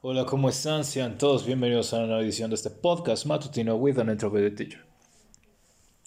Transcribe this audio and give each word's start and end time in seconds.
Hola, 0.00 0.26
¿cómo 0.26 0.48
están? 0.48 0.84
Sean 0.84 1.18
todos 1.18 1.44
bienvenidos 1.44 1.92
a 1.92 1.98
una 1.98 2.20
edición 2.20 2.50
de 2.50 2.54
este 2.54 2.70
podcast 2.70 3.26
matutino 3.26 3.74
with 3.74 3.98
an 3.98 4.08
introverted 4.08 4.54
teacher. 4.54 4.86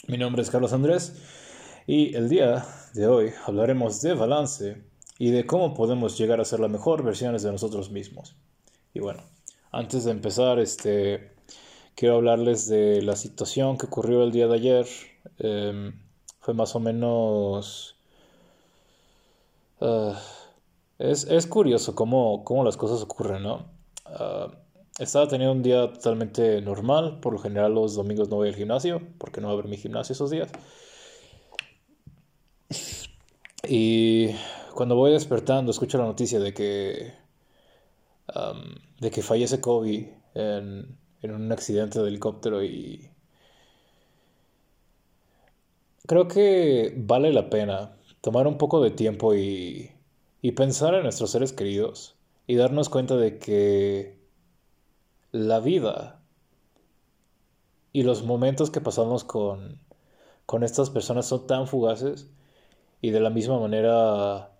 Mi 0.08 0.18
nombre 0.18 0.42
es 0.42 0.50
Carlos 0.50 0.72
Andrés 0.72 1.22
y 1.88 2.16
el 2.16 2.30
día 2.30 2.66
de 2.94 3.08
hoy 3.08 3.34
hablaremos 3.46 4.02
de 4.02 4.14
balance 4.14 4.82
y 5.20 5.32
de 5.32 5.46
cómo 5.46 5.74
podemos 5.74 6.18
llegar 6.18 6.40
a 6.40 6.46
ser 6.46 6.62
las 6.62 6.72
mejor 6.72 7.04
versiones 7.04 7.44
de 7.44 7.52
nosotros 7.52 7.92
mismos. 7.92 8.38
Y 8.94 9.02
bueno, 9.02 9.24
antes 9.74 10.06
de 10.06 10.12
empezar, 10.12 10.60
este, 10.60 11.34
quiero 11.94 12.16
hablarles 12.16 12.70
de 12.70 13.02
la 13.02 13.18
situación 13.18 13.78
que 13.78 13.88
ocurrió 13.88 14.24
el 14.24 14.32
día 14.32 14.48
de 14.48 14.56
ayer. 14.56 14.88
Em, 15.38 16.02
fue 16.40 16.54
más 16.54 16.78
o 16.78 16.80
menos... 16.80 17.98
Ah, 19.82 20.18
es, 20.98 21.26
es, 21.26 21.46
curioso 21.46 21.94
cómo, 21.94 22.46
cómo 22.46 22.64
las 22.64 22.78
cosas 22.78 23.02
ocurren, 23.02 23.44
¿no? 23.44 23.81
Ah, 24.06 24.52
estaba 25.00 25.28
teniendo 25.28 25.54
un 25.54 25.64
día 25.64 25.92
totalmente 25.94 26.62
normal. 26.62 27.20
Por 27.22 27.34
lo 27.34 27.40
general 27.40 27.74
los 27.74 27.96
domingos 27.96 28.30
no 28.30 28.38
voy 28.38 28.50
al 28.50 28.56
gimnasio 28.56 29.02
porque 29.18 29.42
no 29.42 29.48
va 29.48 29.54
a 29.54 29.56
haber 29.56 29.68
mi 29.68 29.78
gimnasio 29.78 30.14
esos 30.14 30.30
días. 30.32 30.50
Y 33.68 34.30
cuando 34.76 34.96
voy 34.96 35.12
despertando 35.12 35.72
escucho 35.72 35.98
la 35.98 36.06
noticia 36.06 36.40
de 36.40 36.54
que, 36.54 37.14
de 39.00 39.12
que 39.12 39.22
fallece 39.22 39.62
Kobe 39.62 40.18
en, 40.34 40.98
en 41.22 41.32
un 41.32 41.52
accidente 41.52 42.00
de 42.00 42.08
helicóptero 42.08 42.64
y 42.64 43.12
creo 46.08 46.28
que 46.28 46.94
vale 46.98 47.32
la 47.34 47.50
pena 47.50 47.96
tomar 48.22 48.48
un 48.48 48.58
poco 48.58 48.82
de 48.82 48.92
tiempo 48.92 49.36
y, 49.36 49.92
y 50.42 50.52
pensar 50.54 50.94
en 50.96 51.04
nuestros 51.04 51.32
seres 51.32 51.54
queridos 51.54 52.16
y 52.52 52.56
darnos 52.56 52.90
cuenta 52.90 53.16
de 53.16 53.40
que 53.40 54.20
la 55.32 55.62
vida 55.62 56.22
y 57.94 58.04
los 58.04 58.26
momentos 58.26 58.72
que 58.72 58.82
pasamos 58.82 59.24
con, 59.24 59.80
con 60.46 60.66
estas 60.66 60.90
personas 60.90 61.28
son 61.28 61.48
tan 61.48 61.66
fugaces 61.66 62.30
y 63.00 63.12
de 63.12 63.22
la 63.22 63.30
misma 63.30 63.58
manera 63.58 64.52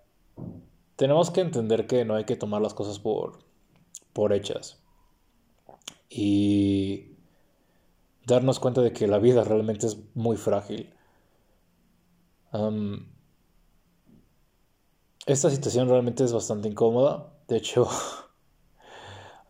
tenemos 0.96 1.32
que 1.32 1.42
entender 1.42 1.86
que 1.86 2.06
no 2.06 2.16
hay 2.16 2.24
que 2.24 2.38
tomar 2.38 2.62
las 2.62 2.74
cosas 2.74 2.98
por, 2.98 3.40
por 4.14 4.32
hechas 4.32 4.82
y 6.10 7.18
darnos 8.26 8.62
cuenta 8.62 8.80
de 8.80 8.94
que 8.94 9.06
la 9.06 9.20
vida 9.20 9.44
realmente 9.44 9.88
es 9.88 9.98
muy 10.16 10.38
frágil. 10.38 10.94
esta 15.26 15.50
situación 15.50 15.90
realmente 15.90 16.24
es 16.24 16.32
bastante 16.32 16.70
incómoda 16.70 17.34
de 17.52 17.58
hecho, 17.58 17.88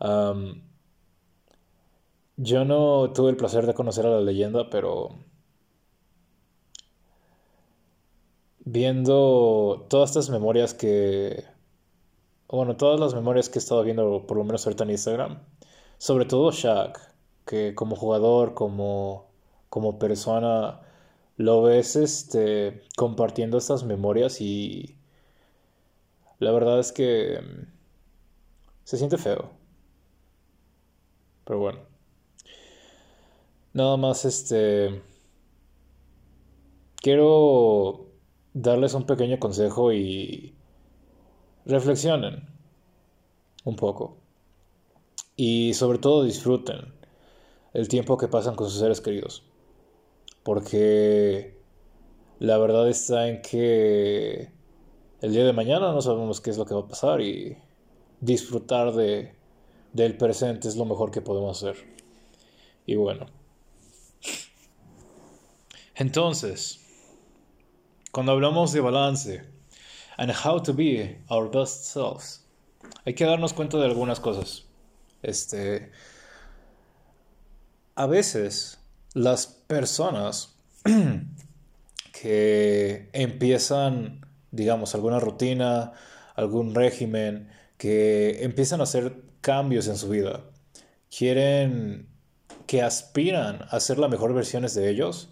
yo 2.36 2.64
no 2.64 3.12
tuve 3.12 3.30
el 3.30 3.36
placer 3.36 3.64
de 3.64 3.74
conocer 3.74 4.04
a 4.06 4.10
la 4.10 4.20
leyenda, 4.20 4.68
pero 4.70 5.20
viendo 8.64 9.86
todas 9.88 10.10
estas 10.10 10.30
memorias 10.30 10.74
que, 10.74 11.44
bueno, 12.48 12.76
todas 12.76 12.98
las 12.98 13.14
memorias 13.14 13.48
que 13.48 13.60
he 13.60 13.62
estado 13.62 13.84
viendo, 13.84 14.26
por 14.26 14.36
lo 14.36 14.42
menos 14.42 14.66
ahorita 14.66 14.82
en 14.82 14.90
Instagram, 14.90 15.38
sobre 15.98 16.24
todo 16.24 16.50
Shaq, 16.50 16.98
que 17.46 17.76
como 17.76 17.94
jugador, 17.94 18.54
como, 18.54 19.30
como 19.68 20.00
persona, 20.00 20.80
lo 21.36 21.62
ves 21.62 21.94
este, 21.94 22.82
compartiendo 22.96 23.58
estas 23.58 23.84
memorias 23.84 24.40
y 24.40 24.96
la 26.40 26.50
verdad 26.50 26.80
es 26.80 26.90
que 26.90 27.38
se 28.84 28.96
siente 28.98 29.18
feo. 29.18 29.50
Pero 31.44 31.58
bueno. 31.58 31.80
Nada 33.72 33.96
más 33.96 34.24
este... 34.24 35.02
Quiero 36.96 38.06
darles 38.54 38.94
un 38.94 39.06
pequeño 39.06 39.40
consejo 39.40 39.92
y 39.92 40.54
reflexionen 41.66 42.48
un 43.64 43.76
poco. 43.76 44.18
Y 45.36 45.74
sobre 45.74 45.98
todo 45.98 46.24
disfruten 46.24 46.94
el 47.72 47.88
tiempo 47.88 48.18
que 48.18 48.28
pasan 48.28 48.54
con 48.54 48.68
sus 48.68 48.78
seres 48.78 49.00
queridos. 49.00 49.42
Porque 50.44 51.58
la 52.38 52.58
verdad 52.58 52.88
está 52.88 53.28
en 53.28 53.40
que 53.42 54.50
el 55.20 55.32
día 55.32 55.44
de 55.44 55.52
mañana 55.52 55.92
no 55.92 56.02
sabemos 56.02 56.40
qué 56.40 56.50
es 56.50 56.58
lo 56.58 56.66
que 56.66 56.74
va 56.74 56.80
a 56.80 56.88
pasar 56.88 57.20
y 57.20 57.56
disfrutar 58.22 58.92
de, 58.92 59.34
del 59.92 60.16
presente 60.16 60.68
es 60.68 60.76
lo 60.76 60.86
mejor 60.86 61.10
que 61.10 61.20
podemos 61.20 61.62
hacer. 61.62 61.76
Y 62.86 62.94
bueno. 62.94 63.26
Entonces, 65.94 66.80
cuando 68.10 68.32
hablamos 68.32 68.72
de 68.72 68.80
balance 68.80 69.44
and 70.16 70.32
how 70.44 70.62
to 70.62 70.72
be 70.72 71.20
our 71.28 71.50
best 71.50 71.84
selves, 71.84 72.46
hay 73.04 73.14
que 73.14 73.24
darnos 73.24 73.52
cuenta 73.52 73.76
de 73.78 73.84
algunas 73.84 74.20
cosas. 74.20 74.64
Este, 75.22 75.90
a 77.94 78.06
veces 78.06 78.78
las 79.14 79.46
personas 79.46 80.54
que 82.20 83.10
empiezan, 83.12 84.26
digamos, 84.50 84.94
alguna 84.94 85.20
rutina, 85.20 85.92
algún 86.34 86.74
régimen, 86.74 87.50
que 87.76 88.44
empiezan 88.44 88.80
a 88.80 88.84
hacer 88.84 89.22
cambios 89.40 89.88
en 89.88 89.96
su 89.96 90.08
vida, 90.08 90.44
quieren, 91.16 92.08
que 92.66 92.82
aspiran 92.82 93.66
a 93.70 93.80
ser 93.80 93.98
las 93.98 94.10
mejores 94.10 94.36
versiones 94.36 94.74
de 94.74 94.88
ellos, 94.88 95.30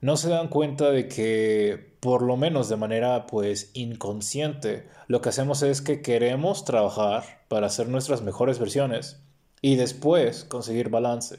no 0.00 0.16
se 0.16 0.28
dan 0.28 0.48
cuenta 0.48 0.90
de 0.90 1.08
que, 1.08 1.96
por 2.00 2.22
lo 2.22 2.36
menos 2.36 2.68
de 2.68 2.76
manera 2.76 3.26
pues 3.26 3.70
inconsciente, 3.74 4.86
lo 5.08 5.20
que 5.20 5.30
hacemos 5.30 5.62
es 5.62 5.80
que 5.80 6.02
queremos 6.02 6.64
trabajar 6.64 7.44
para 7.48 7.68
hacer 7.68 7.88
nuestras 7.88 8.22
mejores 8.22 8.58
versiones 8.58 9.22
y 9.62 9.76
después 9.76 10.44
conseguir 10.44 10.90
balance. 10.90 11.38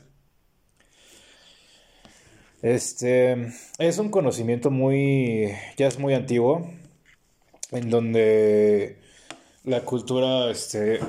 Este 2.62 3.54
es 3.78 4.00
un 4.00 4.10
conocimiento 4.10 4.72
muy, 4.72 5.54
ya 5.78 5.86
es 5.88 6.00
muy 6.00 6.16
antiguo, 6.16 6.68
en 7.76 7.90
donde 7.90 9.00
la 9.64 9.82
cultura, 9.82 10.50
este, 10.50 11.00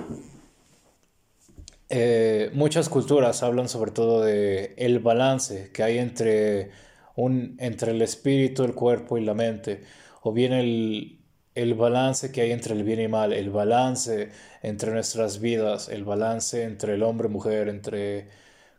eh, 1.89 2.51
muchas 2.55 2.89
culturas 2.89 3.43
hablan 3.43 3.69
sobre 3.69 3.93
todo 3.93 4.23
de 4.23 4.75
el 4.77 4.99
balance 4.99 5.71
que 5.73 5.83
hay 5.83 5.99
entre, 5.99 6.71
un, 7.15 7.57
entre 7.61 7.93
el 7.93 8.03
espíritu, 8.03 8.65
el 8.65 8.75
cuerpo 8.75 9.19
y 9.19 9.25
la 9.25 9.35
mente, 9.35 9.85
o 10.23 10.33
bien 10.33 10.53
el, 10.53 11.21
el 11.55 11.75
balance 11.75 12.33
que 12.33 12.43
hay 12.43 12.53
entre 12.53 12.75
el 12.75 12.85
bien 12.85 13.01
y 13.01 13.09
mal, 13.09 13.33
el 13.33 13.51
balance 13.51 14.31
entre 14.63 14.93
nuestras 14.93 15.41
vidas, 15.41 15.89
el 15.89 16.05
balance 16.05 16.65
entre 16.65 16.95
el 16.95 17.03
hombre 17.03 17.29
y 17.29 17.31
mujer, 17.31 17.69
entre 17.69 18.29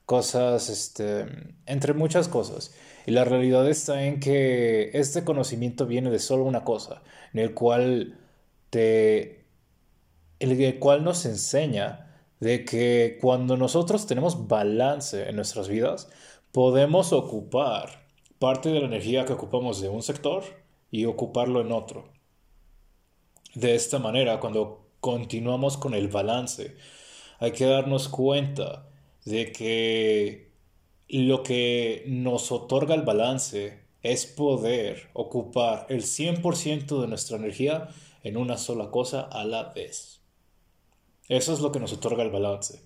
cosas, 0.05 0.69
este, 0.69 1.25
entre 1.65 1.93
muchas 1.93 2.27
cosas. 2.27 2.73
Y 3.07 3.11
la 3.11 3.23
realidad 3.23 3.67
está 3.69 4.03
en 4.03 4.19
que 4.19 4.91
este 4.93 5.23
conocimiento 5.23 5.87
viene 5.87 6.11
de 6.11 6.19
solo 6.19 6.43
una 6.43 6.65
cosa, 6.65 7.03
en 7.33 7.39
el 7.39 7.53
cual 7.53 8.19
te 8.69 9.45
el 10.39 10.77
cual 10.79 11.05
nos 11.05 11.25
enseña 11.25 12.19
de 12.41 12.65
que 12.65 13.17
cuando 13.21 13.55
nosotros 13.55 14.07
tenemos 14.07 14.49
balance 14.49 15.29
en 15.29 15.37
nuestras 15.37 15.69
vidas, 15.69 16.09
podemos 16.51 17.13
ocupar 17.13 18.05
parte 18.39 18.69
de 18.69 18.81
la 18.81 18.87
energía 18.87 19.23
que 19.23 19.33
ocupamos 19.33 19.79
de 19.79 19.87
un 19.87 20.03
sector 20.03 20.43
y 20.91 21.05
ocuparlo 21.05 21.61
en 21.61 21.71
otro. 21.71 22.09
De 23.55 23.73
esta 23.73 23.99
manera, 23.99 24.41
cuando 24.41 24.85
continuamos 24.99 25.77
con 25.77 25.93
el 25.93 26.09
balance, 26.09 26.75
hay 27.39 27.53
que 27.53 27.65
darnos 27.65 28.09
cuenta 28.09 28.89
de 29.23 29.53
que 29.53 30.46
lo 31.09 31.43
que 31.43 32.03
nos 32.07 32.51
otorga 32.51 32.95
el 32.95 33.03
balance 33.03 33.79
es 34.03 34.25
poder 34.25 35.09
ocupar 35.13 35.85
el 35.89 36.03
100% 36.03 37.01
de 37.01 37.07
nuestra 37.07 37.37
energía 37.37 37.89
en 38.23 38.37
una 38.37 38.57
sola 38.57 38.91
cosa 38.91 39.21
a 39.21 39.45
la 39.45 39.71
vez. 39.73 40.21
Eso 41.29 41.53
es 41.53 41.59
lo 41.59 41.71
que 41.71 41.79
nos 41.79 41.93
otorga 41.93 42.23
el 42.23 42.31
balance. 42.31 42.81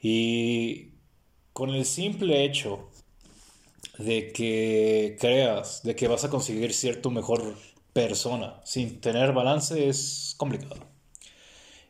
Y 0.00 0.92
con 1.52 1.70
el 1.70 1.84
simple 1.84 2.44
hecho 2.44 2.88
de 3.98 4.32
que 4.32 5.16
creas, 5.20 5.82
de 5.82 5.96
que 5.96 6.08
vas 6.08 6.24
a 6.24 6.30
conseguir 6.30 6.72
cierto 6.72 7.10
mejor 7.10 7.56
persona 7.92 8.60
sin 8.64 9.00
tener 9.00 9.32
balance 9.32 9.88
es 9.88 10.34
complicado. 10.36 10.86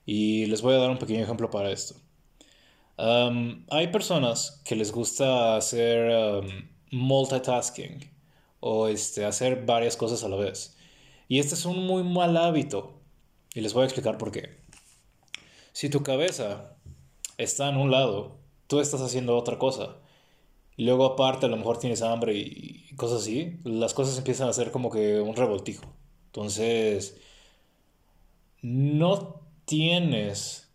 Y 0.06 0.46
les 0.46 0.62
voy 0.62 0.74
a 0.74 0.78
dar 0.78 0.90
un 0.90 0.98
pequeño 0.98 1.22
ejemplo 1.22 1.50
para 1.50 1.70
esto. 1.70 1.96
Hay 2.98 3.88
personas 3.92 4.60
que 4.64 4.76
les 4.76 4.92
gusta 4.92 5.56
hacer 5.56 6.42
multitasking 6.90 8.10
o 8.60 8.88
este, 8.88 9.24
hacer 9.24 9.64
varias 9.64 9.96
cosas 9.96 10.24
a 10.24 10.28
la 10.28 10.36
vez. 10.36 10.76
Y 11.28 11.38
este 11.38 11.54
es 11.54 11.64
un 11.64 11.86
muy 11.86 12.02
mal 12.02 12.36
hábito. 12.36 13.00
Y 13.54 13.60
les 13.60 13.72
voy 13.72 13.82
a 13.82 13.86
explicar 13.86 14.18
por 14.18 14.32
qué. 14.32 14.58
Si 15.72 15.88
tu 15.88 16.02
cabeza 16.02 16.76
está 17.36 17.68
en 17.68 17.76
un 17.76 17.90
lado, 17.90 18.38
tú 18.66 18.80
estás 18.80 19.00
haciendo 19.00 19.36
otra 19.36 19.58
cosa. 19.58 19.96
Luego 20.76 21.04
aparte 21.04 21.46
a 21.46 21.48
lo 21.48 21.56
mejor 21.56 21.78
tienes 21.78 22.02
hambre 22.02 22.34
y 22.36 22.94
cosas 22.96 23.22
así, 23.22 23.60
las 23.64 23.94
cosas 23.94 24.16
empiezan 24.18 24.48
a 24.48 24.52
ser 24.52 24.70
como 24.70 24.90
que 24.90 25.20
un 25.20 25.36
revoltijo. 25.36 25.86
Entonces, 26.26 27.20
no 28.62 29.40
tienes 29.64 30.67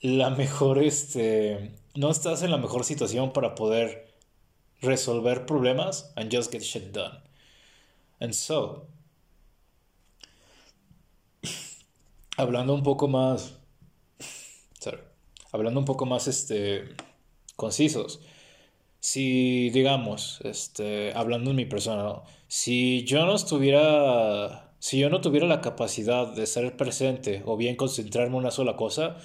la 0.00 0.30
mejor, 0.30 0.78
este, 0.78 1.74
no 1.94 2.10
estás 2.10 2.42
en 2.42 2.50
la 2.50 2.58
mejor 2.58 2.84
situación 2.84 3.32
para 3.32 3.54
poder 3.54 4.14
resolver 4.80 5.46
problemas 5.46 6.12
and 6.16 6.34
just 6.34 6.52
get 6.52 6.62
shit 6.62 6.92
done. 6.92 7.18
And 8.20 8.32
so, 8.32 8.86
hablando 12.36 12.74
un 12.74 12.82
poco 12.82 13.08
más, 13.08 13.54
sorry, 14.80 15.00
hablando 15.52 15.80
un 15.80 15.86
poco 15.86 16.06
más, 16.06 16.28
este, 16.28 16.94
concisos, 17.56 18.20
si, 19.00 19.70
digamos, 19.70 20.40
este, 20.44 21.12
hablando 21.14 21.50
en 21.50 21.56
mi 21.56 21.66
persona, 21.66 22.22
si 22.48 23.04
yo 23.04 23.24
no 23.24 23.34
estuviera, 23.34 24.74
si 24.78 24.98
yo 24.98 25.10
no 25.10 25.20
tuviera 25.20 25.46
la 25.46 25.60
capacidad 25.60 26.34
de 26.34 26.46
ser 26.46 26.76
presente 26.76 27.42
o 27.46 27.56
bien 27.56 27.76
concentrarme 27.76 28.36
en 28.36 28.42
una 28.42 28.50
sola 28.50 28.76
cosa, 28.76 29.16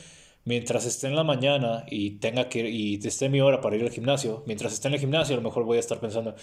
mientras 0.45 0.85
esté 0.85 1.07
en 1.07 1.15
la 1.15 1.23
mañana 1.23 1.85
y 1.89 2.11
tenga 2.19 2.49
que 2.49 2.69
y 2.69 2.95
esté 3.05 3.29
mi 3.29 3.41
hora 3.41 3.61
para 3.61 3.75
ir 3.75 3.83
al 3.83 3.91
gimnasio, 3.91 4.43
mientras 4.47 4.73
esté 4.73 4.87
en 4.87 4.95
el 4.95 4.99
gimnasio 4.99 5.35
a 5.35 5.37
lo 5.37 5.43
mejor 5.43 5.65
voy 5.65 5.77
a 5.77 5.79
estar 5.79 5.99
pensando 5.99 6.35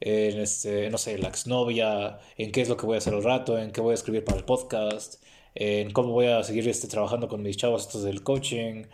en 0.00 0.40
este, 0.40 0.90
no 0.90 0.98
sé, 0.98 1.18
la 1.18 1.28
exnovia, 1.28 2.20
en 2.36 2.52
qué 2.52 2.60
es 2.62 2.68
lo 2.68 2.76
que 2.76 2.86
voy 2.86 2.96
a 2.96 2.98
hacer 2.98 3.14
al 3.14 3.24
rato, 3.24 3.58
en 3.58 3.72
qué 3.72 3.80
voy 3.80 3.92
a 3.92 3.94
escribir 3.94 4.24
para 4.24 4.38
el 4.38 4.44
podcast, 4.44 5.22
en 5.54 5.90
cómo 5.92 6.12
voy 6.12 6.26
a 6.26 6.42
seguir 6.44 6.68
este, 6.68 6.88
trabajando 6.88 7.28
con 7.28 7.42
mis 7.42 7.56
chavos 7.56 7.82
estos 7.82 8.04
del 8.04 8.22
coaching 8.22 8.84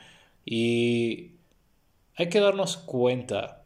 y 0.45 1.33
hay 2.17 2.29
que 2.29 2.41
darnos 2.41 2.77
cuenta 2.77 3.65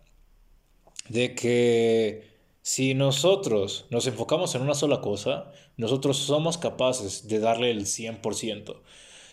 de 1.09 1.35
que 1.35 2.29
si 2.63 2.95
nosotros 2.95 3.87
nos 3.91 4.07
enfocamos 4.07 4.55
en 4.55 4.63
una 4.63 4.75
sola 4.75 5.01
cosa, 5.01 5.53
nosotros 5.77 6.19
somos 6.19 6.59
capaces 6.59 7.29
de 7.29 7.39
darle 7.41 7.71
el 7.71 7.87
100%. 7.87 8.83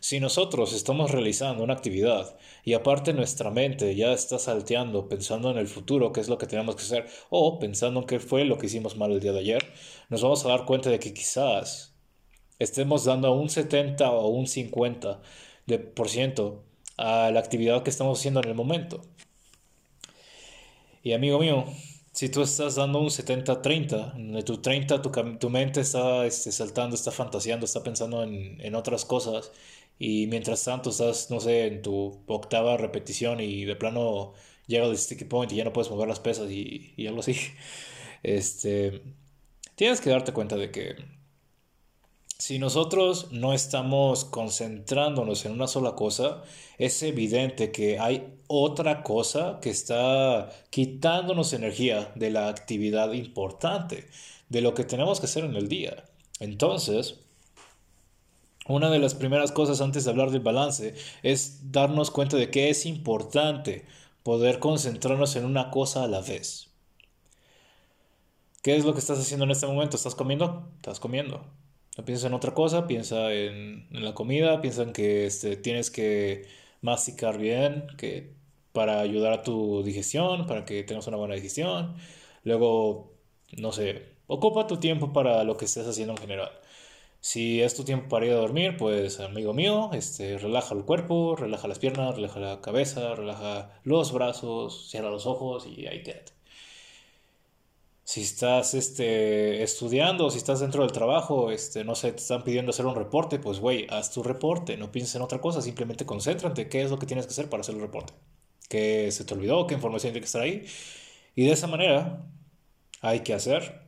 Si 0.08 0.20
nosotros 0.20 0.72
estamos 0.74 1.10
realizando 1.10 1.64
una 1.64 1.74
actividad 1.74 2.38
y 2.64 2.74
aparte 2.74 3.12
nuestra 3.12 3.50
mente 3.50 3.96
ya 3.96 4.14
está 4.14 4.38
salteando 4.38 5.10
pensando 5.10 5.50
en 5.50 5.58
el 5.58 5.68
futuro, 5.68 6.14
qué 6.14 6.22
es 6.22 6.30
lo 6.30 6.38
que 6.38 6.46
tenemos 6.46 6.76
que 6.76 6.84
hacer, 6.84 7.08
o 7.32 7.58
pensando 7.58 8.02
en 8.02 8.06
qué 8.06 8.20
fue 8.20 8.46
lo 8.46 8.60
que 8.60 8.68
hicimos 8.68 8.98
mal 8.98 9.12
el 9.12 9.20
día 9.20 9.32
de 9.32 9.40
ayer, 9.40 9.74
nos 10.10 10.22
vamos 10.22 10.46
a 10.46 10.50
dar 10.50 10.66
cuenta 10.66 10.92
de 10.92 11.00
que 11.00 11.12
quizás 11.12 11.96
estemos 12.60 13.04
dando 13.04 13.34
un 13.34 13.50
70 13.50 14.12
o 14.12 14.28
un 14.28 14.46
50 14.46 15.22
de 15.66 15.80
por 15.80 16.08
ciento 16.08 16.64
a 16.98 17.32
la 17.32 17.40
actividad 17.40 17.82
que 17.82 17.90
estamos 17.90 18.20
haciendo 18.20 18.42
en 18.42 18.50
el 18.50 18.54
momento. 18.54 19.02
Y 21.02 21.14
amigo 21.14 21.40
mío, 21.40 21.66
si 22.12 22.30
tú 22.30 22.44
estás 22.44 22.76
dando 22.76 23.00
un 23.00 23.10
70-30, 23.10 24.34
de 24.34 24.44
tu 24.44 24.62
30 24.62 25.02
tu, 25.02 25.12
tu 25.40 25.50
mente 25.50 25.82
está 25.82 26.28
este, 26.28 26.52
saltando, 26.52 26.96
está 26.96 27.12
fantaseando, 27.12 27.66
está 27.66 27.82
pensando 27.82 28.22
en, 28.22 28.62
en 28.62 28.76
otras 28.76 29.04
cosas 29.04 29.52
y 30.00 30.28
mientras 30.28 30.64
tanto 30.64 30.90
estás, 30.90 31.32
no 31.32 31.40
sé, 31.40 31.68
en 31.68 31.82
tu 31.82 32.24
octava 32.28 32.78
repetición 32.78 33.40
y 33.40 33.66
de 33.66 33.76
plano 33.76 34.34
llega 34.68 34.86
el 34.86 34.98
sticky 34.98 35.26
point 35.26 35.52
y 35.52 35.58
ya 35.58 35.64
no 35.64 35.74
puedes 35.74 35.92
mover 35.92 36.08
las 36.08 36.20
pesas 36.20 36.52
y, 36.52 36.94
y 36.98 37.08
algo 37.08 37.22
así, 37.22 37.36
este, 38.24 39.02
tienes 39.76 40.02
que 40.02 40.10
darte 40.10 40.34
cuenta 40.34 40.56
de 40.58 40.72
que 40.72 40.96
si 42.38 42.60
nosotros 42.60 43.32
no 43.32 43.54
estamos 43.54 44.26
concentrándonos 44.26 45.46
en 45.46 45.54
una 45.54 45.68
sola 45.68 45.96
cosa, 45.96 46.44
es 46.78 47.02
evidente 47.02 47.72
que 47.72 47.98
hay 47.98 48.36
otra 48.48 49.04
cosa 49.04 49.60
que 49.62 49.70
está 49.70 50.50
quitándonos 50.70 51.54
energía 51.54 52.12
de 52.16 52.32
la 52.32 52.50
actividad 52.50 53.14
importante, 53.14 54.08
de 54.50 54.62
lo 54.62 54.74
que 54.74 54.84
tenemos 54.84 55.20
que 55.20 55.28
hacer 55.28 55.46
en 55.46 55.56
el 55.56 55.70
día. 55.70 56.06
Entonces, 56.40 57.25
una 58.68 58.90
de 58.90 59.00
las 59.00 59.16
primeras 59.16 59.52
cosas 59.52 59.82
antes 59.82 60.06
de 60.06 60.12
hablar 60.12 60.32
del 60.32 60.42
balance 60.42 60.96
es 61.24 61.72
darnos 61.72 62.12
cuenta 62.12 62.38
de 62.38 62.50
que 62.50 62.70
es 62.70 62.86
importante 62.86 63.86
poder 64.24 64.60
concentrarnos 64.60 65.36
en 65.36 65.46
una 65.46 65.70
cosa 65.70 66.04
a 66.04 66.08
la 66.08 66.22
vez. 66.22 66.72
¿Qué 68.64 68.76
es 68.76 68.84
lo 68.84 68.94
que 68.94 69.00
estás 69.00 69.20
haciendo 69.20 69.46
en 69.46 69.52
este 69.52 69.68
momento? 69.68 69.96
¿Estás 69.96 70.16
comiendo? 70.16 70.68
Estás 70.78 71.00
comiendo. 71.00 71.46
No 71.98 72.04
piensas 72.06 72.26
en 72.26 72.34
otra 72.34 72.54
cosa, 72.56 72.88
piensa 72.88 73.32
en, 73.32 73.88
la 73.92 74.16
comida, 74.16 74.62
piensa 74.62 74.82
en 74.82 74.92
que 74.94 75.28
este, 75.28 75.56
tienes 75.56 75.92
que 75.92 76.48
masticar 76.82 77.38
bien, 77.38 77.86
que 77.98 78.34
para 78.74 79.00
ayudar 79.02 79.34
a 79.34 79.44
tu 79.44 79.84
digestión, 79.84 80.48
para 80.48 80.66
que 80.66 80.84
tengas 80.84 81.08
una 81.08 81.18
buena 81.18 81.36
digestión. 81.36 81.96
Luego, 82.44 83.14
no 83.58 83.72
sé, 83.72 84.04
ocupa 84.28 84.68
tu 84.68 84.78
tiempo 84.78 85.14
para 85.14 85.44
lo 85.44 85.56
que 85.58 85.66
estés 85.66 85.88
haciendo 85.88 86.14
en 86.14 86.18
general. 86.20 86.52
Si 87.26 87.60
es 87.64 87.74
tu 87.76 87.84
tiempo 87.84 88.08
para 88.08 88.28
ir 88.28 88.34
a 88.34 88.36
dormir, 88.36 88.78
pues 88.78 89.20
amigo 89.20 89.52
mío, 89.52 89.90
este, 89.94 90.38
relaja 90.38 90.76
el 90.76 90.86
cuerpo, 90.86 91.36
relaja 91.36 91.68
las 91.68 91.80
piernas, 91.80 92.16
relaja 92.16 92.40
la 92.40 92.62
cabeza, 92.62 93.16
relaja 93.16 93.72
los 93.84 94.14
brazos, 94.14 94.90
cierra 94.92 95.10
los 95.10 95.26
ojos 95.26 95.66
y 95.66 95.88
ahí 95.88 96.04
quédate. 96.04 96.34
Si 98.04 98.22
estás 98.22 98.76
este, 98.76 99.64
estudiando, 99.64 100.30
si 100.30 100.38
estás 100.38 100.60
dentro 100.60 100.84
del 100.84 100.92
trabajo, 100.92 101.50
este, 101.50 101.84
no 101.84 101.96
sé, 101.96 102.12
te 102.12 102.20
están 102.20 102.44
pidiendo 102.44 102.70
hacer 102.70 102.86
un 102.86 102.96
reporte, 102.96 103.40
pues 103.40 103.60
güey, 103.60 103.88
haz 103.90 104.12
tu 104.12 104.22
reporte, 104.22 104.78
no 104.78 104.92
pienses 104.92 105.16
en 105.16 105.24
otra 105.24 105.42
cosa, 105.42 105.64
simplemente 105.64 106.06
concéntrate 106.06 106.70
qué 106.70 106.84
es 106.84 106.92
lo 106.92 107.00
que 107.00 107.08
tienes 107.08 107.26
que 107.26 107.32
hacer 107.32 107.50
para 107.50 107.62
hacer 107.62 107.74
el 107.74 107.82
reporte. 107.82 108.14
¿Qué 108.70 109.12
se 109.12 109.26
te 109.26 109.34
olvidó? 109.34 109.66
¿Qué 109.66 109.74
información 109.74 110.14
tiene 110.14 110.22
que 110.22 110.28
estar 110.28 110.44
ahí? 110.44 110.66
Y 111.36 111.48
de 111.48 111.54
esa 111.54 111.66
manera 111.66 112.28
hay 113.02 113.22
que 113.22 113.34
hacer 113.34 113.82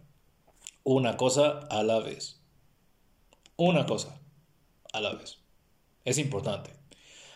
una 0.84 1.18
cosa 1.18 1.60
a 1.70 1.84
la 1.84 2.00
vez 2.00 2.37
una 3.58 3.86
cosa 3.86 4.22
a 4.94 5.02
la 5.02 5.14
vez. 5.14 5.40
Es 6.06 6.18
importante. 6.18 6.72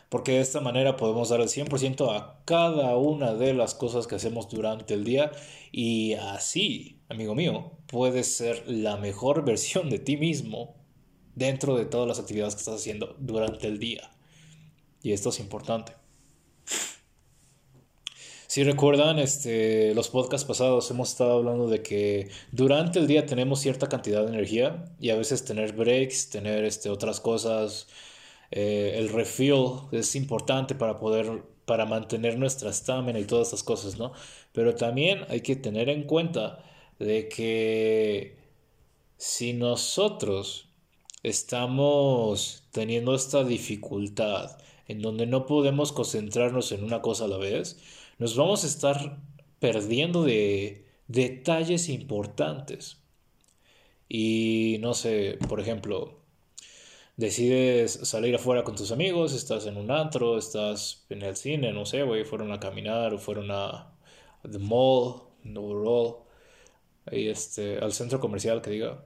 Porque 0.10 0.34
de 0.34 0.42
esta 0.42 0.60
manera 0.60 0.98
podemos 0.98 1.30
dar 1.30 1.40
el 1.40 1.48
100% 1.48 2.16
a 2.16 2.44
cada 2.46 2.98
una 2.98 3.34
de 3.34 3.54
las 3.54 3.74
cosas 3.74 4.08
que 4.08 4.16
hacemos 4.16 4.50
durante 4.50 4.94
el 4.94 5.06
día 5.06 5.32
y 5.72 6.14
así, 6.14 7.02
amigo 7.10 7.34
mío, 7.34 7.78
puedes 7.88 8.36
ser 8.36 8.64
la 8.68 8.98
mejor 8.98 9.46
versión 9.46 9.90
de 9.90 10.00
ti 10.00 10.18
mismo 10.18 10.76
dentro 11.36 11.78
de 11.78 11.86
todas 11.86 12.08
las 12.08 12.20
actividades 12.20 12.56
que 12.56 12.60
estás 12.60 12.76
haciendo 12.76 13.16
durante 13.20 13.68
el 13.68 13.80
día. 13.80 14.12
Y 15.02 15.14
esto 15.14 15.30
es 15.30 15.40
importante. 15.40 15.94
Si 18.52 18.66
recuerdan, 18.66 19.18
este, 19.18 19.96
los 19.96 20.10
podcasts 20.10 20.46
pasados 20.46 20.92
hemos 20.92 21.12
estado 21.12 21.38
hablando 21.38 21.70
de 21.70 21.82
que 21.82 22.28
durante 22.52 23.00
el 23.00 23.08
día 23.08 23.26
tenemos 23.26 23.62
cierta 23.62 23.88
cantidad 23.88 24.24
de 24.24 24.28
energía 24.28 24.94
y 25.00 25.10
a 25.10 25.16
veces 25.16 25.46
tener 25.46 25.72
breaks, 25.72 26.30
tener 26.30 26.66
este, 26.66 26.90
otras 26.90 27.22
cosas, 27.22 27.88
eh, 28.52 28.96
el 28.98 29.08
refill 29.08 29.84
es 29.94 30.18
importante 30.18 30.76
para 30.76 31.00
poder, 31.00 31.44
para 31.64 31.86
mantener 31.86 32.38
nuestra 32.38 32.72
estamina 32.72 33.20
y 33.20 33.24
todas 33.24 33.48
estas 33.48 33.64
cosas, 33.64 33.98
¿no? 33.98 34.12
Pero 34.52 34.76
también 34.76 35.22
hay 35.30 35.40
que 35.40 35.56
tener 35.56 35.88
en 35.88 36.04
cuenta 36.04 36.62
de 37.00 37.30
que 37.30 38.36
si 39.16 39.54
nosotros 39.54 40.68
estamos 41.24 42.66
teniendo 42.72 43.16
esta 43.16 43.46
dificultad 43.46 44.58
en 44.90 45.02
donde 45.02 45.26
no 45.26 45.46
podemos 45.46 45.94
concentrarnos 45.94 46.74
en 46.74 46.84
una 46.84 47.02
cosa 47.02 47.24
a 47.24 47.28
la 47.30 47.38
vez, 47.38 47.78
nos 48.22 48.36
vamos 48.36 48.64
a 48.64 48.68
estar 48.68 49.18
perdiendo 49.60 50.24
de 50.24 50.86
detalles 51.08 51.90
importantes. 51.90 53.02
Y 54.08 54.78
no 54.80 54.94
sé, 54.94 55.40
por 55.50 55.60
ejemplo, 55.60 56.20
decides 57.18 57.94
salir 58.04 58.36
afuera 58.36 58.64
con 58.64 58.76
tus 58.76 58.92
amigos, 58.92 59.34
estás 59.34 59.66
en 59.66 59.76
un 59.76 59.90
antro, 59.90 60.38
estás 60.38 61.04
en 61.10 61.24
el 61.24 61.36
cine, 61.36 61.74
no 61.74 61.88
sé, 61.88 62.04
güey, 62.04 62.24
fueron 62.24 62.52
a 62.52 62.60
caminar 62.60 63.12
o 63.16 63.18
fueron 63.18 63.50
a 63.50 63.92
the 64.44 64.60
mall, 64.60 65.24
overall, 65.56 66.18
ahí 67.08 67.28
este, 67.28 67.80
al 67.80 67.92
centro 67.92 68.20
comercial 68.20 68.62
que 68.62 68.70
diga. 68.70 69.04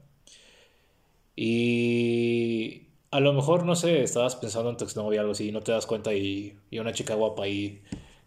Y 1.38 2.88
a 3.12 3.22
lo 3.22 3.31
mejor, 3.31 3.65
no 3.65 3.77
sé, 3.77 4.03
estabas 4.03 4.36
pensando 4.36 4.72
en 4.72 4.75
tu 4.75 4.84
exnovia 4.84 5.22
o 5.22 5.22
algo 5.22 5.31
así, 5.31 5.48
y 5.48 5.51
no 5.53 5.62
te 5.62 5.72
das 5.72 5.86
cuenta 5.86 6.13
y, 6.13 6.57
y 6.69 6.79
una 6.79 6.91
chica 6.91 7.15
guapa 7.15 7.43
ahí 7.43 7.81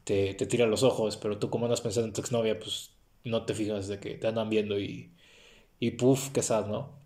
te, 0.08 0.32
te 0.32 0.46
tira 0.46 0.64
los 0.66 0.82
ojos, 0.84 1.18
pero 1.18 1.38
tú 1.38 1.50
como 1.50 1.66
andas 1.66 1.82
pensando 1.82 2.06
en 2.08 2.14
tu 2.14 2.22
exnovia, 2.22 2.58
pues 2.58 2.92
no 3.24 3.44
te 3.44 3.52
fijas 3.54 3.88
de 3.88 4.00
que 4.00 4.14
te 4.14 4.26
andan 4.26 4.48
viendo 4.48 4.80
y, 4.80 5.12
y 5.80 5.90
puff, 5.92 6.30
qué 6.30 6.42
sad, 6.42 6.66
¿no? 6.66 6.98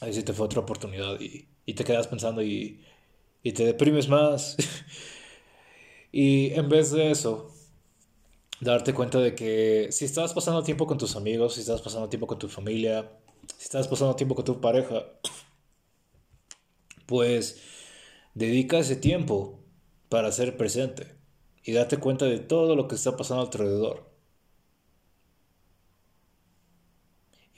Ahí 0.00 0.14
sí 0.14 0.22
te 0.22 0.32
fue 0.32 0.46
otra 0.46 0.60
oportunidad 0.62 1.20
y, 1.20 1.46
y 1.66 1.74
te 1.74 1.84
quedas 1.84 2.08
pensando 2.08 2.42
y, 2.42 2.80
y 3.42 3.52
te 3.52 3.66
deprimes 3.66 4.08
más. 4.08 4.56
y 6.12 6.54
en 6.54 6.70
vez 6.70 6.92
de 6.92 7.10
eso, 7.10 7.52
darte 8.58 8.94
cuenta 8.94 9.18
de 9.18 9.34
que 9.34 9.88
si 9.92 10.06
estás 10.06 10.32
pasando 10.32 10.62
tiempo 10.62 10.86
con 10.86 10.96
tus 10.96 11.16
amigos, 11.16 11.56
si 11.56 11.60
estás 11.60 11.82
pasando 11.82 12.08
tiempo 12.08 12.26
con 12.26 12.38
tu 12.38 12.48
familia, 12.48 13.10
si 13.58 13.64
estás 13.64 13.86
pasando 13.86 14.16
tiempo 14.16 14.34
con 14.34 14.46
tu 14.46 14.62
pareja, 14.62 15.04
pues 17.04 17.60
dedica 18.32 18.78
ese 18.78 18.96
tiempo 18.96 19.60
para 20.08 20.32
ser 20.32 20.56
presente 20.56 21.23
y 21.64 21.72
date 21.72 21.98
cuenta 21.98 22.26
de 22.26 22.38
todo 22.38 22.76
lo 22.76 22.88
que 22.88 22.94
está 22.94 23.16
pasando 23.16 23.42
alrededor. 23.42 24.04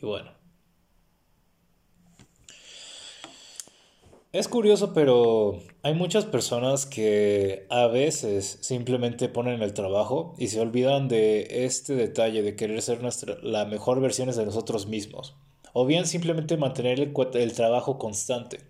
Y 0.01 0.07
bueno. 0.07 0.31
Es 4.33 4.49
curioso, 4.49 4.93
pero 4.93 5.61
hay 5.83 5.95
muchas 5.95 6.27
personas 6.27 6.85
que 6.85 7.67
a 7.71 7.87
veces 7.87 8.59
simplemente 8.61 9.31
ponen 9.31 9.63
el 9.63 9.73
trabajo 9.73 10.35
y 10.37 10.49
se 10.49 10.61
olvidan 10.61 11.09
de 11.09 11.65
este 11.65 11.95
detalle 11.95 12.43
de 12.43 12.55
querer 12.55 12.83
ser 12.83 13.01
nuestra, 13.01 13.39
la 13.43 13.65
mejor 13.65 14.01
versión 14.01 14.31
de 14.31 14.45
nosotros 14.45 14.87
mismos. 14.87 15.37
O 15.73 15.87
bien 15.87 16.07
simplemente 16.07 16.59
mantener 16.59 17.01
el, 17.01 17.15
el 17.35 17.53
trabajo 17.55 17.99
constante. 17.99 18.61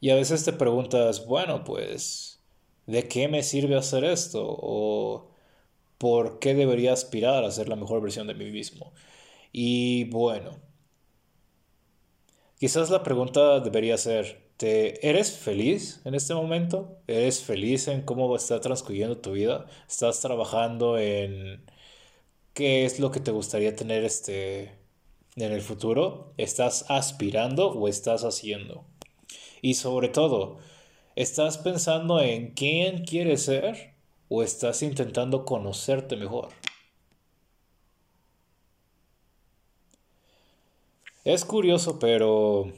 Y 0.00 0.10
a 0.10 0.14
veces 0.14 0.44
te 0.44 0.52
preguntas, 0.52 1.24
bueno, 1.24 1.64
pues, 1.64 2.33
¿de 2.86 3.08
qué 3.08 3.28
me 3.28 3.42
sirve 3.42 3.76
hacer 3.76 4.04
esto? 4.04 4.44
¿O 4.46 5.30
por 5.98 6.38
qué 6.38 6.54
debería 6.54 6.92
aspirar 6.92 7.44
a 7.44 7.50
ser 7.50 7.68
la 7.68 7.76
mejor 7.76 8.02
versión 8.02 8.26
de 8.26 8.34
mí 8.34 8.50
mismo? 8.50 8.92
Y 9.52 10.04
bueno, 10.10 10.58
quizás 12.58 12.90
la 12.90 13.02
pregunta 13.02 13.60
debería 13.60 13.96
ser, 13.98 14.42
¿te, 14.56 15.08
¿eres 15.08 15.32
feliz 15.32 16.00
en 16.04 16.14
este 16.14 16.34
momento? 16.34 16.98
¿Eres 17.06 17.42
feliz 17.42 17.88
en 17.88 18.02
cómo 18.02 18.34
está 18.36 18.60
transcurriendo 18.60 19.18
tu 19.18 19.32
vida? 19.32 19.66
¿Estás 19.88 20.20
trabajando 20.20 20.98
en 20.98 21.64
qué 22.54 22.84
es 22.84 23.00
lo 23.00 23.10
que 23.10 23.20
te 23.20 23.30
gustaría 23.30 23.76
tener 23.76 24.04
este, 24.04 24.76
en 25.36 25.52
el 25.52 25.62
futuro? 25.62 26.34
¿Estás 26.36 26.86
aspirando 26.88 27.70
o 27.70 27.88
estás 27.88 28.24
haciendo? 28.24 28.84
Y 29.62 29.74
sobre 29.74 30.08
todo, 30.08 30.58
¿estás 31.16 31.58
pensando 31.58 32.20
en 32.20 32.52
quién 32.54 33.04
quieres 33.04 33.44
ser 33.44 33.94
o 34.28 34.42
estás 34.42 34.82
intentando 34.82 35.44
conocerte 35.44 36.16
mejor? 36.16 36.48
Es 41.24 41.44
curioso, 41.44 41.98
pero 41.98 42.72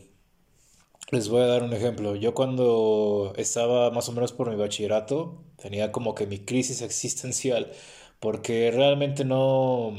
les 1.11 1.29
voy 1.29 1.43
a 1.43 1.47
dar 1.47 1.63
un 1.63 1.73
ejemplo. 1.73 2.15
Yo 2.17 2.35
cuando 2.35 3.33
estaba 3.37 3.91
más 3.91 4.09
o 4.09 4.13
menos 4.13 4.33
por 4.33 4.51
mi 4.51 4.57
bachillerato, 4.57 5.45
tenía 5.57 5.93
como 5.93 6.15
que 6.15 6.27
mi 6.27 6.39
crisis 6.45 6.83
existencial, 6.83 7.73
porque 8.21 8.71
realmente 8.71 9.25
no, 9.25 9.95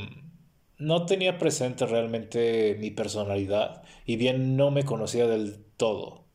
no 0.77 1.05
tenía 1.05 1.37
presente 1.37 1.85
realmente 1.85 2.75
mi 2.79 2.91
personalidad 2.91 3.83
y 4.05 4.17
bien 4.17 4.57
no 4.57 4.71
me 4.71 4.85
conocía 4.85 5.27
del 5.27 5.63
todo. 5.77 6.26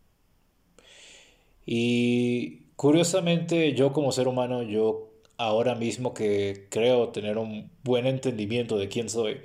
Y 1.66 2.66
curiosamente 2.76 3.74
yo 3.74 3.92
como 3.92 4.12
ser 4.12 4.28
humano, 4.28 4.62
yo 4.62 5.12
ahora 5.36 5.74
mismo 5.74 6.14
que 6.14 6.66
creo 6.70 7.10
tener 7.10 7.38
un 7.38 7.70
buen 7.84 8.06
entendimiento 8.06 8.78
de 8.78 8.88
quién 8.88 9.08
soy, 9.08 9.42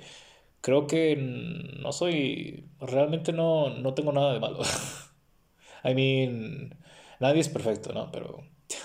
creo 0.60 0.86
que 0.86 1.16
no 1.16 1.92
soy, 1.92 2.68
realmente 2.80 3.32
no, 3.32 3.70
no 3.70 3.94
tengo 3.94 4.12
nada 4.12 4.32
de 4.32 4.40
malo. 4.40 4.60
I 5.84 5.94
mean, 5.94 6.76
nadie 7.20 7.40
es 7.40 7.48
perfecto, 7.48 7.92
¿no? 7.92 8.10
Pero... 8.12 8.44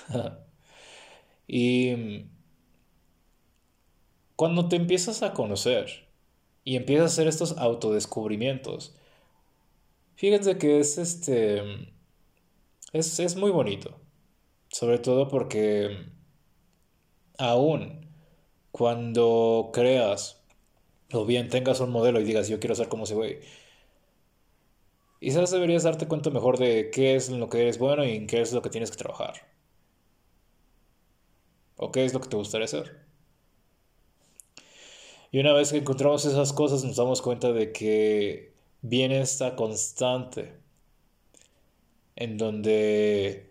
y 1.47 2.25
cuando 4.35 4.67
te 4.69 4.75
empiezas 4.75 5.23
a 5.23 5.33
conocer 5.33 6.07
y 6.63 6.75
empiezas 6.75 7.03
a 7.03 7.13
hacer 7.13 7.27
estos 7.27 7.57
autodescubrimientos, 7.57 8.95
fíjense 10.15 10.57
que 10.57 10.79
es 10.79 10.97
este... 10.97 11.61
Es, 12.93 13.19
es 13.19 13.35
muy 13.35 13.51
bonito. 13.51 13.99
Sobre 14.69 14.99
todo 14.99 15.27
porque 15.27 16.05
aún 17.37 18.07
cuando 18.71 19.71
creas 19.73 20.41
o 21.11 21.25
bien 21.25 21.49
tengas 21.49 21.79
un 21.79 21.91
modelo 21.91 22.19
y 22.19 22.23
digas, 22.23 22.47
yo 22.47 22.59
quiero 22.59 22.75
ser 22.75 22.89
como 22.89 23.03
ese 23.05 23.15
güey. 23.15 23.39
Quizás 25.19 25.51
deberías 25.51 25.83
darte 25.83 26.07
cuenta 26.07 26.29
mejor 26.29 26.57
de 26.57 26.89
qué 26.91 27.15
es 27.15 27.29
lo 27.29 27.49
que 27.49 27.61
eres 27.61 27.77
bueno 27.79 28.05
y 28.05 28.15
en 28.15 28.27
qué 28.27 28.41
es 28.41 28.53
lo 28.53 28.61
que 28.61 28.69
tienes 28.69 28.91
que 28.91 28.97
trabajar. 28.97 29.33
O 31.77 31.91
qué 31.91 32.05
es 32.05 32.13
lo 32.13 32.21
que 32.21 32.29
te 32.29 32.37
gustaría 32.37 32.65
hacer. 32.65 33.05
Y 35.31 35.39
una 35.39 35.53
vez 35.53 35.71
que 35.71 35.79
encontramos 35.79 36.25
esas 36.25 36.53
cosas 36.53 36.83
nos 36.83 36.95
damos 36.95 37.21
cuenta 37.21 37.51
de 37.53 37.71
que 37.71 38.53
viene 38.81 39.21
esta 39.21 39.55
constante 39.55 40.62
en 42.15 42.37
donde 42.37 43.49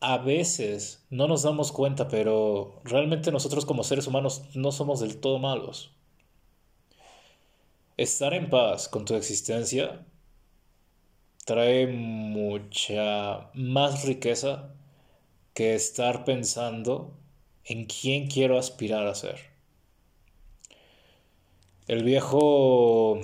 a 0.00 0.18
veces 0.18 1.04
no 1.10 1.26
nos 1.26 1.42
damos 1.42 1.72
cuenta, 1.72 2.08
pero 2.08 2.80
realmente 2.84 3.32
nosotros 3.32 3.64
como 3.64 3.84
seres 3.84 4.06
humanos 4.06 4.42
no 4.54 4.72
somos 4.72 5.00
del 5.00 5.18
todo 5.18 5.38
malos. 5.38 5.92
Estar 7.96 8.32
en 8.34 8.48
paz 8.48 8.88
con 8.88 9.04
tu 9.04 9.14
existencia 9.14 10.06
trae 11.44 11.86
mucha 11.86 13.50
más 13.54 14.04
riqueza 14.04 14.74
que 15.54 15.74
estar 15.74 16.24
pensando 16.24 17.12
en 17.64 17.86
quién 17.86 18.28
quiero 18.28 18.58
aspirar 18.58 19.06
a 19.06 19.14
ser. 19.14 19.40
El 21.88 22.04
viejo 22.04 23.20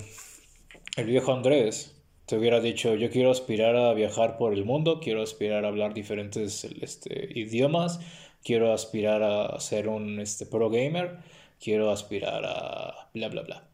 el 0.97 1.07
viejo 1.07 1.33
Andrés 1.33 1.94
te 2.27 2.37
hubiera 2.37 2.61
dicho, 2.61 2.95
yo 2.95 3.11
quiero 3.11 3.31
aspirar 3.31 3.77
a 3.77 3.93
viajar 3.95 4.37
por 4.39 4.55
el 4.55 4.65
mundo, 4.65 5.01
quiero 5.01 5.23
aspirar 5.23 5.65
a 5.65 5.69
hablar 5.69 5.95
diferentes 5.95 6.65
este, 6.65 7.29
idiomas, 7.39 8.01
quiero 8.43 8.73
aspirar 8.73 9.23
a 9.23 9.59
ser 9.61 9.89
un 9.89 10.21
este, 10.21 10.47
pro 10.47 10.71
gamer, 10.71 11.19
quiero 11.61 11.91
aspirar 11.91 12.45
a 12.47 13.09
bla 13.15 13.29
bla 13.29 13.43
bla. 13.43 13.69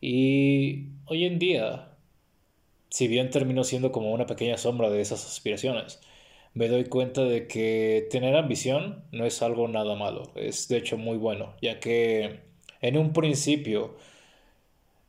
Y 0.00 0.88
hoy 1.06 1.24
en 1.24 1.38
día, 1.38 1.96
si 2.90 3.08
bien 3.08 3.30
termino 3.30 3.64
siendo 3.64 3.92
como 3.92 4.12
una 4.12 4.26
pequeña 4.26 4.58
sombra 4.58 4.90
de 4.90 5.00
esas 5.00 5.26
aspiraciones, 5.26 6.00
me 6.52 6.68
doy 6.68 6.84
cuenta 6.84 7.22
de 7.24 7.46
que 7.48 8.06
tener 8.10 8.36
ambición 8.36 9.04
no 9.12 9.24
es 9.26 9.42
algo 9.42 9.68
nada 9.68 9.96
malo, 9.96 10.32
es 10.36 10.68
de 10.68 10.78
hecho 10.78 10.98
muy 10.98 11.16
bueno, 11.16 11.54
ya 11.62 11.80
que 11.80 12.40
en 12.80 12.98
un 12.98 13.12
principio 13.12 13.96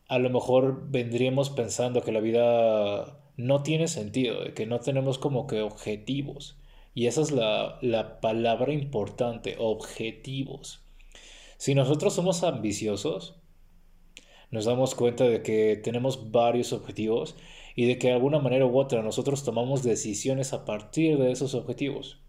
a 0.08 0.20
lo 0.20 0.30
mejor 0.30 0.90
vendríamos 0.90 1.50
pensando 1.50 2.02
que 2.02 2.12
la 2.12 2.20
vida 2.20 3.20
no 3.38 3.64
tiene 3.64 3.88
sentido, 3.88 4.54
que 4.54 4.66
no 4.66 4.80
tenemos 4.80 5.18
como 5.18 5.48
que 5.48 5.62
objetivos. 5.62 6.58
Y 6.94 7.08
esa 7.08 7.22
es 7.22 7.32
la, 7.32 7.78
la 7.82 8.22
palabra 8.22 8.72
importante, 8.72 9.56
objetivos. 9.60 10.86
Si 11.58 11.76
nosotros 11.76 12.14
somos 12.14 12.44
ambiciosos, 12.44 13.36
nos 14.52 14.66
damos 14.66 14.96
cuenta 14.96 15.26
de 15.26 15.42
que 15.42 15.76
tenemos 15.78 16.32
varios 16.32 16.72
objetivos 16.72 17.36
y 17.76 17.86
de 17.86 17.98
que 17.98 18.08
de 18.08 18.14
alguna 18.14 18.40
manera 18.40 18.66
u 18.66 18.78
otra 18.80 19.02
nosotros 19.02 19.44
tomamos 19.44 19.84
decisiones 19.84 20.54
a 20.54 20.64
partir 20.66 21.18
de 21.18 21.32
esos 21.32 21.56
objetivos. 21.56 22.22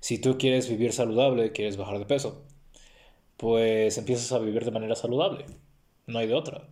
Si 0.00 0.18
tú 0.18 0.38
quieres 0.38 0.68
vivir 0.68 0.92
saludable, 0.92 1.52
quieres 1.52 1.76
bajar 1.76 1.98
de 1.98 2.06
peso, 2.06 2.44
pues 3.36 3.98
empiezas 3.98 4.32
a 4.32 4.38
vivir 4.38 4.64
de 4.64 4.70
manera 4.70 4.96
saludable. 4.96 5.44
No 6.10 6.18
hay 6.18 6.26
de 6.26 6.34
otra. 6.34 6.68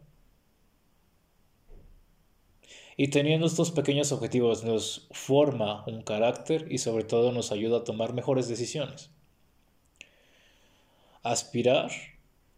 Y 2.98 3.08
teniendo 3.08 3.46
estos 3.46 3.70
pequeños 3.70 4.10
objetivos 4.10 4.64
nos 4.64 5.06
forma 5.12 5.84
un 5.86 6.02
carácter 6.02 6.66
y 6.70 6.78
sobre 6.78 7.04
todo 7.04 7.30
nos 7.32 7.52
ayuda 7.52 7.78
a 7.78 7.84
tomar 7.84 8.12
mejores 8.12 8.48
decisiones. 8.48 9.10
Aspirar 11.22 11.90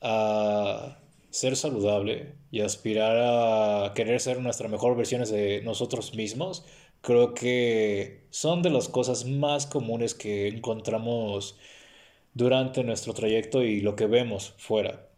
a 0.00 0.98
ser 1.30 1.56
saludable 1.56 2.36
y 2.50 2.60
aspirar 2.60 3.16
a 3.18 3.92
querer 3.94 4.18
ser 4.20 4.40
nuestra 4.40 4.68
mejor 4.68 4.96
versión 4.96 5.22
de 5.24 5.60
nosotros 5.62 6.14
mismos, 6.14 6.64
creo 7.02 7.34
que 7.34 8.24
son 8.30 8.62
de 8.62 8.70
las 8.70 8.88
cosas 8.88 9.26
más 9.26 9.66
comunes 9.66 10.14
que 10.14 10.48
encontramos 10.48 11.58
durante 12.34 12.84
nuestro 12.84 13.12
trayecto 13.14 13.62
y 13.62 13.80
lo 13.82 13.96
que 13.96 14.06
vemos 14.06 14.54
fuera. 14.58 15.09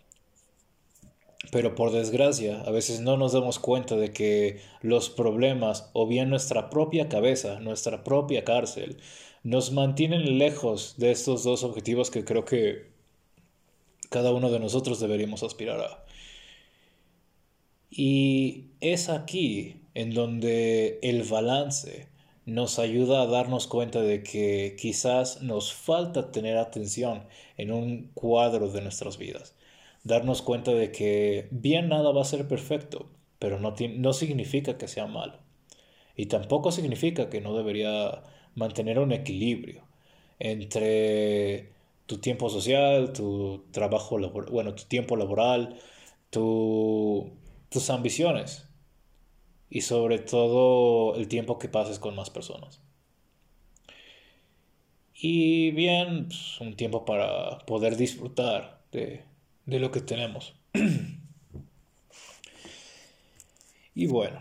Pero 1.51 1.75
por 1.75 1.91
desgracia, 1.91 2.61
a 2.63 2.71
veces 2.71 3.01
no 3.01 3.17
nos 3.17 3.33
damos 3.33 3.59
cuenta 3.59 3.97
de 3.97 4.13
que 4.13 4.61
los 4.81 5.11
problemas 5.11 5.91
o 5.93 6.07
bien 6.07 6.31
nuestra 6.31 6.71
propia 6.71 7.09
cabeza, 7.09 7.59
nuestra 7.61 8.05
propia 8.05 8.45
cárcel, 8.45 8.99
nos 9.43 9.73
mantienen 9.73 10.39
lejos 10.39 10.95
de 10.99 11.11
estos 11.11 11.43
dos 11.43 11.65
objetivos 11.65 12.11
que 12.11 12.25
creo 12.25 12.45
que 12.45 12.93
cada 14.09 14.33
uno 14.33 14.51
de 14.51 14.61
nosotros 14.61 15.01
deberíamos 15.01 15.43
aspirar 15.43 15.81
a. 15.81 16.05
Y 17.91 18.71
es 18.81 19.09
aquí 19.09 19.83
en 19.95 20.15
donde 20.15 20.99
el 21.03 21.25
balance 21.25 22.09
nos 22.47 22.79
ayuda 22.79 23.23
a 23.23 23.27
darnos 23.27 23.67
cuenta 23.67 24.01
de 24.01 24.23
que 24.23 24.77
quizás 24.79 25.43
nos 25.43 25.73
falta 25.73 26.31
tener 26.31 26.57
atención 26.57 27.25
en 27.57 27.73
un 27.73 28.11
cuadro 28.15 28.69
de 28.69 28.81
nuestras 28.81 29.19
vidas. 29.19 29.55
Darnos 30.05 30.43
cuenta 30.43 30.73
de 30.73 30.91
que 30.93 31.49
bien 31.51 31.89
nada 31.89 32.13
va 32.13 32.23
a 32.23 32.25
ser 32.25 32.49
perfecto, 32.49 33.11
pero 33.39 33.61
no, 33.61 33.75
no 33.97 34.13
significa 34.13 34.79
que 34.79 34.89
sea 34.89 35.07
malo. 35.07 35.39
Y 36.17 36.27
tampoco 36.27 36.73
significa 36.73 37.31
que 37.31 37.41
no 37.41 37.57
debería 37.57 38.23
mantener 38.55 38.99
un 38.99 39.13
equilibrio 39.13 39.85
entre 40.39 41.73
tu 42.07 42.19
tiempo 42.19 42.51
social, 42.51 43.13
tu 43.13 43.65
trabajo 43.73 44.19
laboral, 44.19 44.51
bueno, 44.53 44.75
tu 44.75 44.85
tiempo 44.85 45.17
laboral, 45.17 45.79
tu, 46.31 47.33
tus 47.71 47.91
ambiciones 47.91 48.69
y 49.71 49.83
sobre 49.83 50.19
todo 50.19 51.15
el 51.17 51.29
tiempo 51.29 51.59
que 51.59 51.69
pases 51.69 51.99
con 51.99 52.15
más 52.17 52.31
personas. 52.31 52.81
Y 55.15 55.71
bien, 55.71 56.27
pues, 56.27 56.61
un 56.61 56.75
tiempo 56.77 57.05
para 57.05 57.59
poder 57.61 57.97
disfrutar 57.97 58.83
de, 58.93 59.25
de 59.67 59.79
lo 59.79 59.91
que 59.91 60.01
tenemos. 60.01 60.55
y 63.95 64.07
bueno, 64.07 64.41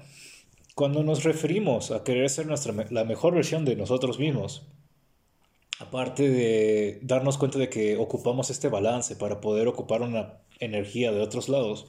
cuando 0.75 1.03
nos 1.03 1.23
referimos 1.23 1.91
a 1.91 2.03
querer 2.03 2.29
ser 2.29 2.47
nuestra, 2.47 2.73
la 2.89 3.03
mejor 3.03 3.35
versión 3.35 3.65
de 3.65 3.75
nosotros 3.75 4.19
mismos, 4.19 4.67
aparte 5.79 6.29
de 6.29 6.99
darnos 7.01 7.37
cuenta 7.37 7.59
de 7.59 7.69
que 7.69 7.97
ocupamos 7.97 8.49
este 8.49 8.69
balance 8.69 9.15
para 9.15 9.41
poder 9.41 9.67
ocupar 9.67 10.01
una 10.01 10.39
energía 10.59 11.11
de 11.11 11.21
otros 11.21 11.49
lados, 11.49 11.87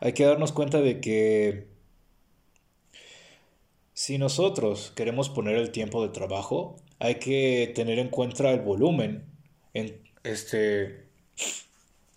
hay 0.00 0.12
que 0.12 0.24
darnos 0.24 0.52
cuenta 0.52 0.80
de 0.80 1.00
que 1.00 1.68
si 3.92 4.18
nosotros 4.18 4.92
queremos 4.94 5.28
poner 5.28 5.56
el 5.56 5.70
tiempo 5.70 6.02
de 6.02 6.12
trabajo, 6.12 6.76
hay 6.98 7.16
que 7.16 7.72
tener 7.74 7.98
en 7.98 8.08
cuenta 8.08 8.50
el 8.50 8.60
volumen 8.60 9.24
en, 9.72 10.02
este, 10.22 11.05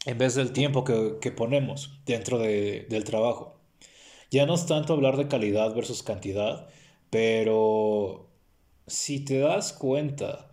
en 0.10 0.18
vez 0.18 0.34
del 0.34 0.54
tiempo 0.54 0.84
que, 0.84 1.32
ponemos 1.32 2.00
dentro 2.06 2.40
del 2.40 3.04
trabajo. 3.04 3.60
Ya 4.32 4.46
no 4.48 4.56
es 4.56 4.66
tanto 4.66 4.94
hablar 4.94 5.18
de 5.18 5.28
calidad 5.28 5.76
versus 5.76 6.02
cantidad, 6.04 6.68
pero 7.12 8.28
si 8.88 9.20
te 9.24 9.40
das 9.40 9.72
cuenta, 9.72 10.52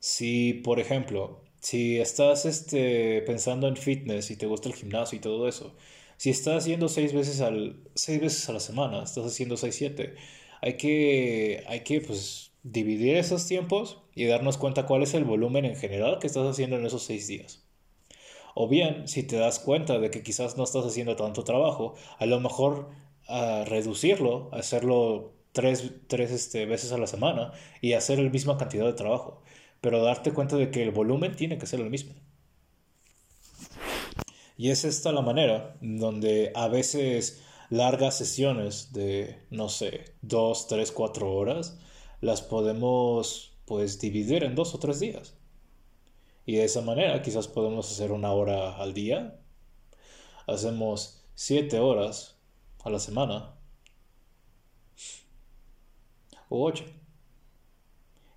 si 0.00 0.54
por 0.54 0.80
ejemplo, 0.80 1.44
si 1.60 1.98
estás 1.98 2.46
este, 2.46 3.22
pensando 3.22 3.68
en 3.68 3.76
fitness 3.76 4.30
y 4.32 4.36
te 4.36 4.46
gusta 4.46 4.68
el 4.68 4.74
gimnasio 4.74 5.18
y 5.18 5.20
todo 5.20 5.48
eso, 5.48 5.76
si 6.16 6.30
estás 6.30 6.64
haciendo 6.64 6.88
seis 6.88 7.12
veces, 7.12 7.40
al, 7.40 7.84
seis 7.94 8.20
veces 8.20 8.48
a 8.48 8.52
la 8.54 8.60
semana, 8.60 9.04
estás 9.04 9.24
haciendo 9.26 9.56
seis, 9.56 9.76
siete, 9.76 10.16
hay 10.62 10.76
que, 10.76 11.64
hay 11.68 11.80
que 11.84 12.00
pues, 12.00 12.52
dividir 12.64 13.16
esos 13.16 13.46
tiempos 13.46 13.98
y 14.16 14.24
darnos 14.26 14.58
cuenta 14.58 14.86
cuál 14.86 15.02
es 15.04 15.14
el 15.14 15.24
volumen 15.24 15.64
en 15.64 15.76
general 15.76 16.18
que 16.20 16.26
estás 16.26 16.46
haciendo 16.46 16.76
en 16.76 16.86
esos 16.86 17.04
seis 17.04 17.28
días. 17.28 17.65
O 18.58 18.68
bien, 18.68 19.06
si 19.06 19.22
te 19.22 19.36
das 19.36 19.58
cuenta 19.58 19.98
de 19.98 20.10
que 20.10 20.22
quizás 20.22 20.56
no 20.56 20.64
estás 20.64 20.86
haciendo 20.86 21.14
tanto 21.14 21.44
trabajo, 21.44 21.94
a 22.18 22.24
lo 22.24 22.40
mejor 22.40 22.88
a 23.28 23.64
reducirlo, 23.66 24.48
hacerlo 24.50 25.34
tres, 25.52 25.92
tres 26.06 26.30
este, 26.30 26.64
veces 26.64 26.90
a 26.92 26.96
la 26.96 27.06
semana 27.06 27.52
y 27.82 27.92
hacer 27.92 28.18
la 28.18 28.30
misma 28.30 28.56
cantidad 28.56 28.86
de 28.86 28.94
trabajo. 28.94 29.42
Pero 29.82 30.02
darte 30.02 30.32
cuenta 30.32 30.56
de 30.56 30.70
que 30.70 30.82
el 30.82 30.90
volumen 30.90 31.36
tiene 31.36 31.58
que 31.58 31.66
ser 31.66 31.80
el 31.80 31.90
mismo. 31.90 32.14
Y 34.56 34.70
es 34.70 34.84
esta 34.86 35.12
la 35.12 35.20
manera 35.20 35.76
donde 35.82 36.50
a 36.54 36.68
veces 36.68 37.42
largas 37.68 38.16
sesiones 38.16 38.90
de, 38.94 39.38
no 39.50 39.68
sé, 39.68 40.14
dos, 40.22 40.66
tres, 40.66 40.92
cuatro 40.92 41.30
horas, 41.30 41.78
las 42.22 42.40
podemos 42.40 43.52
pues 43.66 44.00
dividir 44.00 44.44
en 44.44 44.54
dos 44.54 44.74
o 44.74 44.78
tres 44.78 44.98
días. 44.98 45.35
Y 46.46 46.56
de 46.56 46.64
esa 46.64 46.80
manera 46.80 47.20
quizás 47.22 47.48
podemos 47.48 47.90
hacer 47.90 48.12
una 48.12 48.32
hora 48.32 48.76
al 48.76 48.94
día. 48.94 49.40
Hacemos 50.46 51.24
siete 51.34 51.80
horas 51.80 52.38
a 52.84 52.90
la 52.90 53.00
semana. 53.00 53.56
O 56.48 56.64
ocho. 56.64 56.84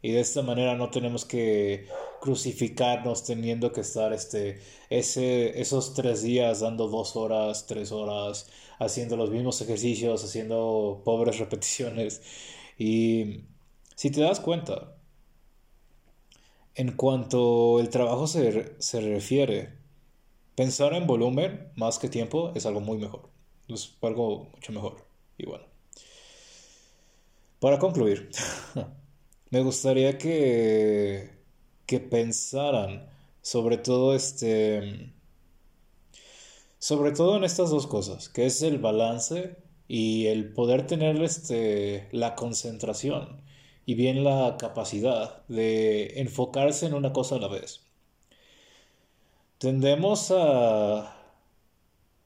Y 0.01 0.11
de 0.11 0.21
esta 0.21 0.41
manera 0.41 0.75
no 0.75 0.89
tenemos 0.89 1.25
que 1.25 1.87
crucificarnos 2.21 3.23
teniendo 3.23 3.71
que 3.71 3.81
estar 3.81 4.13
este, 4.13 4.61
ese, 4.89 5.59
esos 5.59 5.93
tres 5.93 6.23
días 6.23 6.61
dando 6.61 6.87
dos 6.87 7.15
horas, 7.15 7.67
tres 7.67 7.91
horas, 7.91 8.49
haciendo 8.79 9.17
los 9.17 9.29
mismos 9.29 9.61
ejercicios, 9.61 10.23
haciendo 10.23 11.01
pobres 11.05 11.37
repeticiones. 11.39 12.21
Y 12.77 13.45
si 13.95 14.09
te 14.11 14.21
das 14.21 14.39
cuenta, 14.39 14.98
en 16.75 16.93
cuanto 16.93 17.79
el 17.79 17.89
trabajo 17.89 18.27
se, 18.27 18.75
se 18.79 19.01
refiere, 19.01 19.77
pensar 20.55 20.93
en 20.93 21.07
volumen 21.07 21.71
más 21.75 21.99
que 21.99 22.09
tiempo 22.09 22.51
es 22.55 22.65
algo 22.65 22.81
muy 22.81 22.97
mejor. 22.97 23.29
Es 23.67 23.95
algo 24.01 24.49
mucho 24.53 24.71
mejor. 24.71 25.05
Y 25.37 25.45
bueno. 25.45 25.65
Para 27.59 27.77
concluir, 27.77 28.29
me 29.49 29.61
gustaría 29.61 30.17
que, 30.17 31.29
que 31.85 31.99
pensaran 31.99 33.09
sobre 33.41 33.77
todo 33.77 34.15
este 34.15 35.13
sobre 36.77 37.11
todo 37.11 37.35
en 37.35 37.43
estas 37.43 37.69
dos 37.69 37.87
cosas, 37.87 38.29
que 38.29 38.45
es 38.45 38.61
el 38.61 38.77
balance 38.79 39.57
y 39.87 40.27
el 40.27 40.53
poder 40.53 40.87
tener 40.87 41.21
este 41.21 42.07
la 42.11 42.35
concentración 42.35 43.41
y 43.89 43.95
bien 43.95 44.23
la 44.23 44.55
capacidad 44.59 45.43
de 45.47 46.19
enfocarse 46.21 46.85
en 46.85 46.93
una 46.93 47.11
cosa 47.11 47.37
a 47.37 47.39
la 47.39 47.47
vez. 47.47 47.81
Tendemos 49.57 50.29
a 50.29 51.17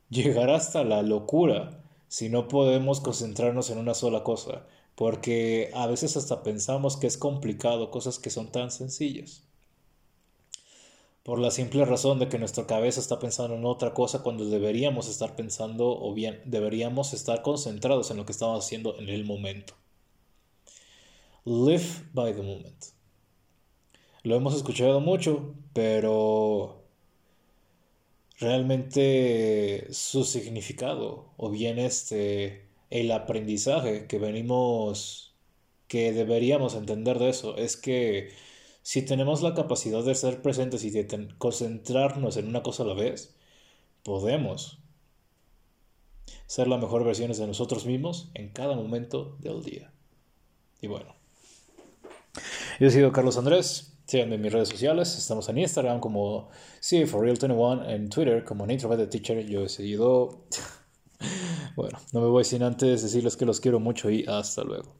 llegar 0.09 0.49
hasta 0.49 0.83
la 0.83 1.03
locura 1.03 1.81
si 2.09 2.27
no 2.27 2.49
podemos 2.49 2.99
concentrarnos 2.99 3.69
en 3.69 3.77
una 3.77 3.93
sola 3.93 4.25
cosa, 4.25 4.67
porque 4.95 5.71
a 5.73 5.87
veces 5.87 6.17
hasta 6.17 6.43
pensamos 6.43 6.97
que 6.97 7.07
es 7.07 7.17
complicado 7.17 7.91
cosas 7.91 8.19
que 8.19 8.29
son 8.29 8.51
tan 8.51 8.69
sencillas. 8.69 9.43
Por 11.23 11.39
la 11.39 11.49
simple 11.49 11.85
razón 11.85 12.19
de 12.19 12.27
que 12.27 12.39
nuestra 12.39 12.67
cabeza 12.67 12.99
está 12.99 13.19
pensando 13.19 13.55
en 13.55 13.63
otra 13.63 13.93
cosa 13.93 14.21
cuando 14.21 14.43
deberíamos 14.49 15.07
estar 15.07 15.37
pensando 15.37 15.97
o 15.97 16.13
bien 16.13 16.41
deberíamos 16.43 17.13
estar 17.13 17.41
concentrados 17.41 18.11
en 18.11 18.17
lo 18.17 18.25
que 18.25 18.33
estamos 18.33 18.65
haciendo 18.65 18.99
en 18.99 19.07
el 19.07 19.23
momento. 19.23 19.75
Live 21.45 22.05
by 22.13 22.33
the 22.33 22.41
moment. 22.41 22.85
Lo 24.23 24.37
hemos 24.37 24.55
escuchado 24.55 25.01
mucho, 25.01 25.55
pero 25.73 26.85
realmente 28.39 29.87
su 29.91 30.23
significado 30.23 31.33
o 31.35 31.49
bien 31.49 31.79
este 31.79 32.69
el 32.89 33.11
aprendizaje 33.11 34.07
que 34.07 34.19
venimos 34.19 35.35
que 35.89 36.13
deberíamos 36.13 36.75
entender 36.75 37.19
de 37.19 37.29
eso 37.29 37.57
es 37.57 37.75
que 37.75 38.31
si 38.81 39.01
tenemos 39.01 39.41
la 39.41 39.53
capacidad 39.53 40.01
de 40.01 40.15
ser 40.15 40.41
presentes 40.41 40.85
y 40.85 40.91
de 40.91 41.27
concentrarnos 41.37 42.37
en 42.37 42.47
una 42.47 42.63
cosa 42.63 42.83
a 42.83 42.85
la 42.85 42.93
vez, 42.93 43.35
podemos 44.03 44.79
ser 46.47 46.69
la 46.69 46.77
mejor 46.77 47.03
versión 47.03 47.33
de 47.33 47.47
nosotros 47.47 47.85
mismos 47.85 48.31
en 48.33 48.47
cada 48.47 48.77
momento 48.77 49.35
del 49.41 49.61
día. 49.61 49.91
Y 50.81 50.87
bueno, 50.87 51.15
yo 52.79 52.87
he 52.87 52.91
sido 52.91 53.11
Carlos 53.11 53.37
Andrés. 53.37 53.89
Síganme 54.05 54.35
en 54.35 54.41
mis 54.41 54.51
redes 54.51 54.69
sociales. 54.69 55.17
Estamos 55.17 55.47
en 55.49 55.57
Instagram 55.57 55.99
como 55.99 56.49
sí, 56.79 57.05
for 57.05 57.21
real 57.21 57.37
21 57.39 57.89
en 57.89 58.09
Twitter 58.09 58.43
como 58.43 58.67
the 58.67 59.07
Teacher. 59.07 59.45
Yo 59.45 59.63
he 59.63 59.69
seguido. 59.69 60.45
bueno, 61.75 61.99
no 62.11 62.21
me 62.21 62.27
voy 62.27 62.43
sin 62.43 62.63
antes 62.63 63.01
decirles 63.01 63.37
que 63.37 63.45
los 63.45 63.59
quiero 63.59 63.79
mucho 63.79 64.09
y 64.09 64.25
hasta 64.27 64.63
luego. 64.63 64.93